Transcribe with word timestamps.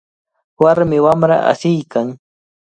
Warmi 0.61 0.97
wamra 1.05 1.37
asiykan. 1.51 2.07